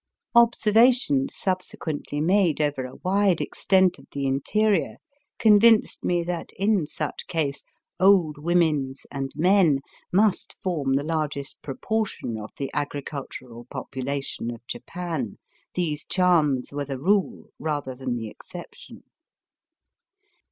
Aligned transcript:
Observations 0.33 1.35
subsequently 1.35 2.19
made 2.19 2.59
over 2.59 2.85
a 2.85 2.95
wide 3.03 3.39
extent 3.39 3.99
of 3.99 4.07
the 4.13 4.25
interior 4.25 4.95
convinced 5.37 6.03
me 6.03 6.23
that 6.23 6.49
in 6.57 6.87
such 6.87 7.27
case 7.27 7.63
"old 7.99 8.39
womens 8.39 9.05
and 9.11 9.31
men" 9.35 9.77
must 10.11 10.55
form 10.63 10.95
the 10.95 11.03
largest 11.03 11.61
proportion 11.61 12.35
of 12.35 12.49
the 12.57 12.71
agricultural 12.73 13.65
population 13.65 14.49
of 14.49 14.65
Japan. 14.65 15.37
These 15.75 16.03
charms 16.05 16.71
were 16.71 16.85
the 16.85 16.97
rule 16.97 17.51
rather 17.59 17.93
than 17.93 18.15
the 18.15 18.27
exception. 18.27 19.03